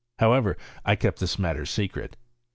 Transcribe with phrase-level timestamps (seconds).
[0.17, 2.17] However, I kept this matter secret.